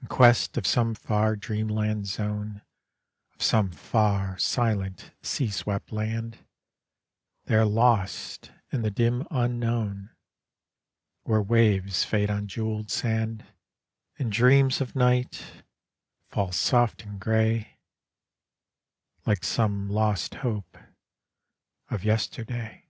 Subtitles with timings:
[0.00, 2.62] In quest of some far dreamland zone,
[3.34, 6.38] Of some far silent sea swept land,
[7.44, 10.08] They are lost in the dim unknown,
[11.26, 13.44] Vhere waves fade on Jeweled sand
[14.18, 15.44] And dreams of night
[16.30, 17.76] fall soft and gray,
[19.26, 20.78] Like some lost hope
[21.90, 22.86] of yesterday.